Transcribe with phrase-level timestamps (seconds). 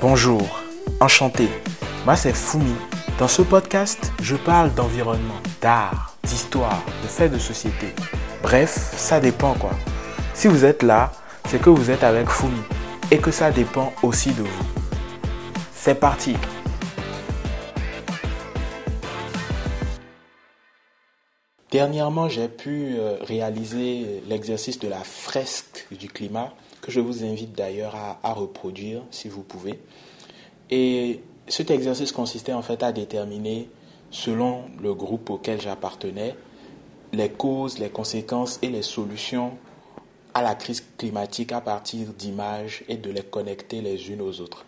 [0.00, 0.60] Bonjour,
[1.00, 1.48] enchanté.
[2.04, 2.74] Moi c'est Fumi.
[3.18, 7.88] Dans ce podcast, je parle d'environnement, d'art, d'histoire, de faits de société.
[8.42, 9.72] Bref, ça dépend quoi.
[10.34, 11.12] Si vous êtes là,
[11.48, 12.62] c'est que vous êtes avec Fumi
[13.10, 14.64] et que ça dépend aussi de vous.
[15.74, 16.36] C'est parti
[21.70, 27.52] Dernièrement, j'ai pu euh, réaliser l'exercice de la fresque du climat, que je vous invite
[27.52, 29.78] d'ailleurs à, reproduire si vous pouvez.
[30.70, 33.68] Et cet exercice consistait en fait à déterminer,
[34.10, 36.34] selon le groupe auquel j'appartenais,
[37.12, 39.52] les causes, les conséquences et les solutions
[40.32, 44.64] à la crise climatique à partir d'images et de les connecter les unes aux autres.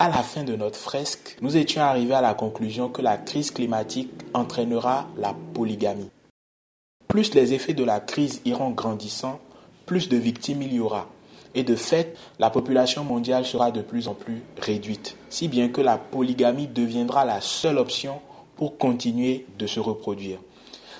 [0.00, 3.52] À la fin de notre fresque, nous étions arrivés à la conclusion que la crise
[3.52, 6.10] climatique entraînera la polygamie.
[7.16, 9.40] Plus les effets de la crise iront grandissant,
[9.86, 11.08] plus de victimes il y aura.
[11.54, 15.80] Et de fait, la population mondiale sera de plus en plus réduite, si bien que
[15.80, 18.20] la polygamie deviendra la seule option
[18.56, 20.40] pour continuer de se reproduire.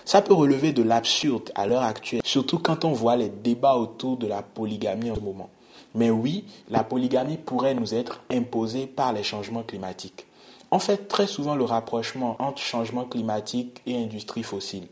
[0.07, 4.17] Ça peut relever de l'absurde à l'heure actuelle, surtout quand on voit les débats autour
[4.17, 5.51] de la polygamie en ce moment.
[5.95, 10.25] Mais oui, la polygamie pourrait nous être imposée par les changements climatiques.
[10.71, 14.89] On fait très souvent le rapprochement entre changement climatique et industrie fossile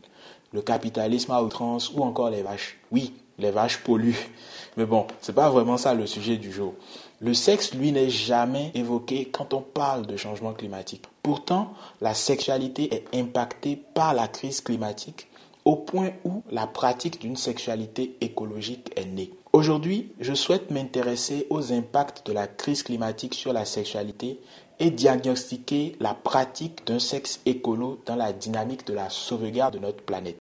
[0.55, 2.77] le capitalisme à outrance ou encore les vaches.
[2.91, 4.29] Oui, les vaches polluent.
[4.77, 6.73] Mais bon, c'est pas vraiment ça le sujet du jour.
[7.19, 11.03] Le sexe, lui, n'est jamais évoqué quand on parle de changement climatique.
[11.23, 15.27] Pourtant, la sexualité est impactée par la crise climatique
[15.65, 19.31] au point où la pratique d'une sexualité écologique est née.
[19.51, 24.39] Aujourd'hui, je souhaite m'intéresser aux impacts de la crise climatique sur la sexualité
[24.79, 30.03] et diagnostiquer la pratique d'un sexe écolo dans la dynamique de la sauvegarde de notre
[30.03, 30.37] planète.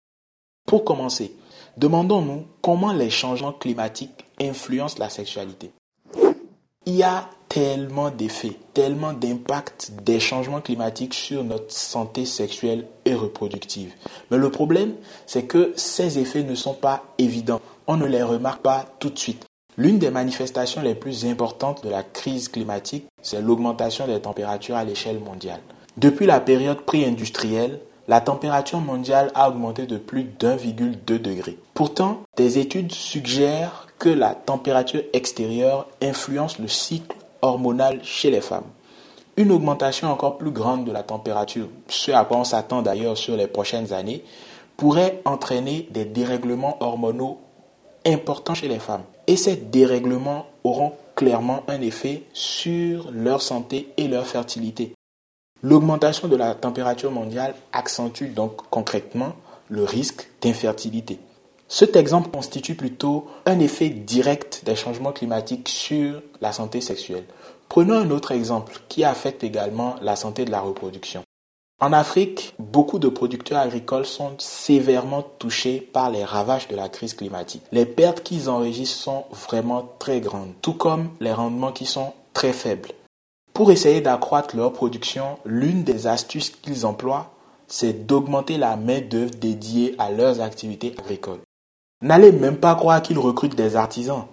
[0.73, 1.34] Pour commencer,
[1.77, 5.70] demandons-nous comment les changements climatiques influencent la sexualité.
[6.87, 13.12] Il y a tellement d'effets, tellement d'impacts des changements climatiques sur notre santé sexuelle et
[13.12, 13.93] reproductive.
[14.31, 14.94] Mais le problème,
[15.27, 17.60] c'est que ces effets ne sont pas évidents.
[17.87, 19.44] On ne les remarque pas tout de suite.
[19.77, 24.84] L'une des manifestations les plus importantes de la crise climatique, c'est l'augmentation des températures à
[24.84, 25.60] l'échelle mondiale.
[25.99, 27.78] Depuis la période pré-industrielle,
[28.09, 31.59] la température mondiale a augmenté de plus d'1,2 degré.
[31.75, 38.67] Pourtant, des études suggèrent que la température extérieure influence le cycle hormonal chez les femmes.
[39.37, 43.37] Une augmentation encore plus grande de la température, ce à quoi on s'attend d'ailleurs sur
[43.37, 44.25] les prochaines années,
[44.77, 47.39] pourrait entraîner des dérèglements hormonaux
[48.05, 49.05] importants chez les femmes.
[49.27, 54.93] Et ces dérèglements auront clairement un effet sur leur santé et leur fertilité.
[55.65, 59.34] L'augmentation de la température mondiale accentue donc concrètement
[59.69, 61.21] le risque d'infertilité.
[61.69, 67.25] Cet exemple constitue plutôt un effet direct des changements climatiques sur la santé sexuelle.
[67.69, 71.22] Prenons un autre exemple qui affecte également la santé de la reproduction.
[71.81, 77.15] En Afrique, beaucoup de producteurs agricoles sont sévèrement touchés par les ravages de la crise
[77.15, 77.62] climatique.
[77.71, 82.53] Les pertes qu'ils enregistrent sont vraiment très grandes, tout comme les rendements qui sont très
[82.53, 82.91] faibles.
[83.55, 87.31] Pour essayer d'accroître leur production, l'une des astuces qu'ils emploient,
[87.67, 91.41] c'est d'augmenter la main-d'œuvre dédiée à leurs activités agricoles.
[92.01, 94.25] N'allez même pas croire qu'ils recrutent des artisans.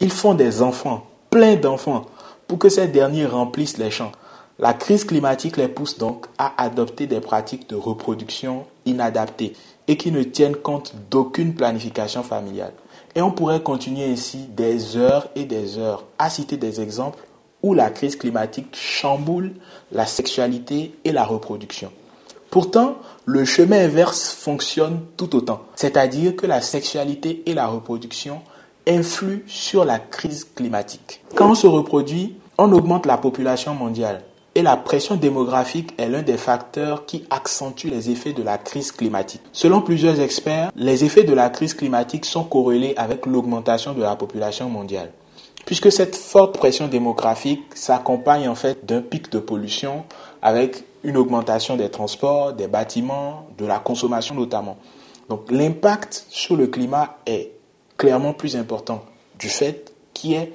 [0.00, 2.06] Ils font des enfants, plein d'enfants,
[2.46, 4.12] pour que ces derniers remplissent les champs.
[4.58, 9.54] La crise climatique les pousse donc à adopter des pratiques de reproduction inadaptées
[9.88, 12.72] et qui ne tiennent compte d'aucune planification familiale.
[13.14, 17.24] Et on pourrait continuer ainsi des heures et des heures à citer des exemples
[17.62, 19.52] où la crise climatique chamboule
[19.92, 21.90] la sexualité et la reproduction.
[22.50, 28.42] Pourtant, le chemin inverse fonctionne tout autant, c'est-à-dire que la sexualité et la reproduction
[28.88, 31.22] influent sur la crise climatique.
[31.36, 34.22] Quand on se reproduit, on augmente la population mondiale
[34.54, 38.90] et la pression démographique est l'un des facteurs qui accentue les effets de la crise
[38.90, 39.42] climatique.
[39.52, 44.16] Selon plusieurs experts, les effets de la crise climatique sont corrélés avec l'augmentation de la
[44.16, 45.12] population mondiale
[45.66, 50.04] puisque cette forte pression démographique s'accompagne en fait d'un pic de pollution
[50.42, 54.76] avec une augmentation des transports, des bâtiments, de la consommation notamment.
[55.28, 57.52] Donc l'impact sur le climat est
[57.96, 59.04] clairement plus important
[59.38, 60.52] du fait qu'il y ait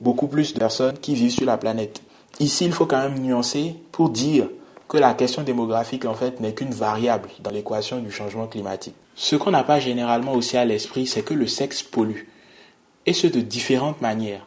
[0.00, 2.02] beaucoup plus de personnes qui vivent sur la planète.
[2.38, 4.48] Ici, il faut quand même nuancer pour dire
[4.88, 8.94] que la question démographique en fait n'est qu'une variable dans l'équation du changement climatique.
[9.14, 12.24] Ce qu'on n'a pas généralement aussi à l'esprit, c'est que le sexe pollue
[13.06, 14.46] et ce de différentes manières.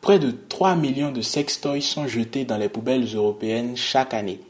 [0.00, 4.40] Près de 3 millions de sextoys sont jetés dans les poubelles européennes chaque année.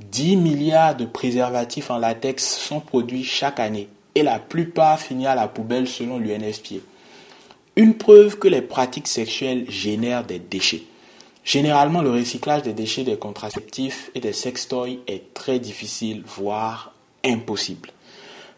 [0.00, 5.34] 10 milliards de préservatifs en latex sont produits chaque année et la plupart finissent à
[5.34, 6.76] la poubelle selon l'UNFPA.
[7.76, 10.82] Une preuve que les pratiques sexuelles génèrent des déchets.
[11.44, 16.92] Généralement, le recyclage des déchets des contraceptifs et des sextoys est très difficile, voire
[17.24, 17.90] impossible.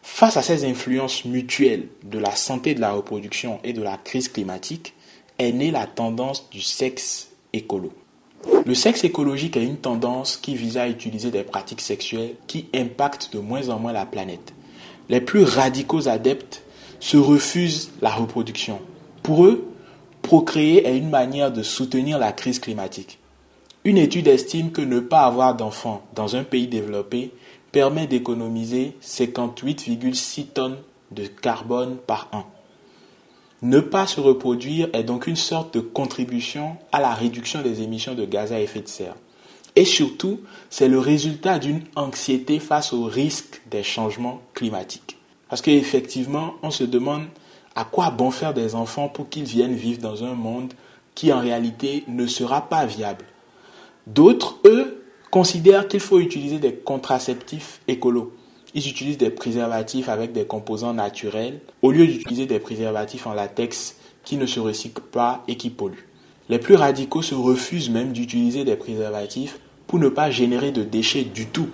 [0.02, 4.28] Face à ces influences mutuelles de la santé de la reproduction et de la crise
[4.28, 4.94] climatique,
[5.38, 7.92] est née la tendance du sexe écolo.
[8.64, 13.32] Le sexe écologique est une tendance qui vise à utiliser des pratiques sexuelles qui impactent
[13.32, 14.52] de moins en moins la planète.
[15.08, 16.62] Les plus radicaux adeptes
[17.00, 18.80] se refusent la reproduction.
[19.22, 19.66] Pour eux,
[20.22, 23.18] procréer est une manière de soutenir la crise climatique.
[23.84, 27.32] Une étude estime que ne pas avoir d'enfants dans un pays développé
[27.72, 30.78] permet d'économiser 58,6 tonnes
[31.10, 32.44] de carbone par an.
[33.62, 38.14] Ne pas se reproduire est donc une sorte de contribution à la réduction des émissions
[38.14, 39.16] de gaz à effet de serre.
[39.76, 40.40] Et surtout,
[40.70, 45.18] c'est le résultat d'une anxiété face au risque des changements climatiques.
[45.48, 47.24] Parce qu'effectivement, on se demande
[47.74, 50.72] à quoi bon faire des enfants pour qu'ils viennent vivre dans un monde
[51.14, 53.26] qui en réalité ne sera pas viable.
[54.06, 54.99] D'autres, eux,
[55.30, 58.32] considèrent qu'il faut utiliser des contraceptifs écolos.
[58.74, 63.96] Ils utilisent des préservatifs avec des composants naturels au lieu d'utiliser des préservatifs en latex
[64.24, 66.06] qui ne se recyclent pas et qui polluent.
[66.48, 71.24] Les plus radicaux se refusent même d'utiliser des préservatifs pour ne pas générer de déchets
[71.24, 71.68] du tout.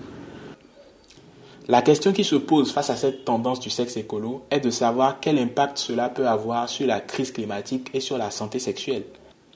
[1.68, 5.18] La question qui se pose face à cette tendance du sexe écolo est de savoir
[5.20, 9.02] quel impact cela peut avoir sur la crise climatique et sur la santé sexuelle.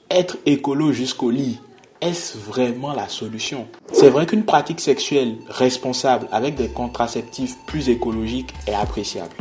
[0.09, 1.59] Être écolo jusqu'au lit,
[2.01, 3.67] est-ce vraiment la solution?
[3.93, 9.35] C'est vrai qu'une pratique sexuelle responsable avec des contraceptifs plus écologiques est appréciable.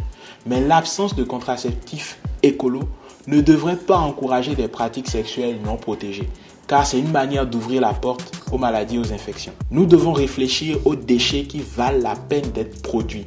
[0.46, 2.88] Mais l'absence de contraceptifs écolos
[3.26, 6.28] ne devrait pas encourager des pratiques sexuelles non protégées,
[6.66, 9.52] car c'est une manière d'ouvrir la porte aux maladies, aux infections.
[9.70, 13.26] Nous devons réfléchir aux déchets qui valent la peine d'être produits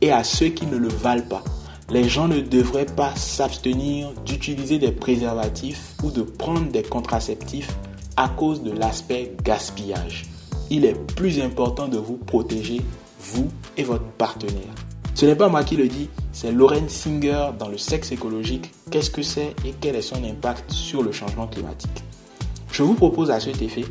[0.00, 1.44] et à ceux qui ne le valent pas.
[1.90, 7.68] Les gens ne devraient pas s'abstenir d'utiliser des préservatifs ou de prendre des contraceptifs
[8.20, 10.26] à cause de l'aspect gaspillage.
[10.68, 12.82] Il est plus important de vous protéger,
[13.18, 14.74] vous et votre partenaire.
[15.14, 18.72] Ce n'est pas moi qui le dis, c'est Lauren Singer dans le sexe écologique.
[18.90, 22.04] Qu'est-ce que c'est et quel est son impact sur le changement climatique?
[22.70, 23.86] Je vous propose à cet effet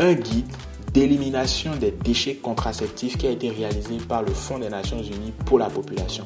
[0.00, 0.48] un guide
[0.94, 5.58] d'élimination des déchets contraceptifs qui a été réalisé par le Fonds des Nations Unies pour
[5.58, 6.24] la population.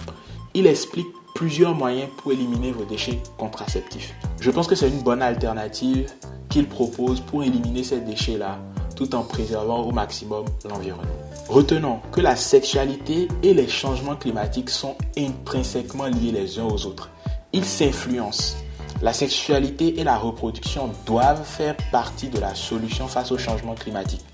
[0.54, 4.14] Il explique plusieurs moyens pour éliminer vos déchets contraceptifs.
[4.40, 6.06] Je pense que c'est une bonne alternative
[6.58, 8.58] qu'il propose pour éliminer ces déchets-là
[8.96, 11.06] tout en préservant au maximum l'environnement.
[11.48, 17.10] Retenons que la sexualité et les changements climatiques sont intrinsèquement liés les uns aux autres.
[17.52, 18.56] Ils s'influencent.
[19.02, 24.24] La sexualité et la reproduction doivent faire partie de la solution face au changement climatique.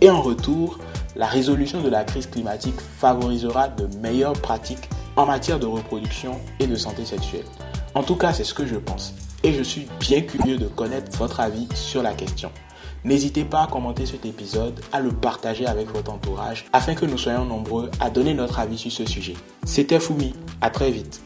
[0.00, 0.80] Et en retour,
[1.14, 6.66] la résolution de la crise climatique favorisera de meilleures pratiques en matière de reproduction et
[6.66, 7.46] de santé sexuelle.
[7.94, 11.16] En tout cas, c'est ce que je pense et je suis bien curieux de connaître
[11.18, 12.50] votre avis sur la question.
[13.04, 17.18] N'hésitez pas à commenter cet épisode, à le partager avec votre entourage afin que nous
[17.18, 19.34] soyons nombreux à donner notre avis sur ce sujet.
[19.64, 21.22] C'était Fumi, à très vite.